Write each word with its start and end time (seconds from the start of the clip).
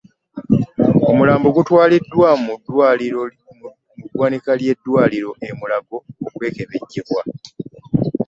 Omulambo 1.09 1.47
gutwaliddwa 1.57 2.29
mu 2.45 2.53
ggwanika 4.13 4.51
ly'eddwaliro 4.59 5.31
e 5.47 5.49
Mulago 5.57 5.97
okwekebejjebwa 6.27 7.21